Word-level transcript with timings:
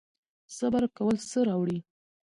صبر 0.57 0.83
کول 0.97 1.15
څه 1.29 1.39
راوړي؟ 1.47 1.79